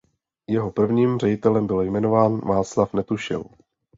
[0.47, 3.45] Jeho prvním ředitelem byl jmenován Václav Netušil.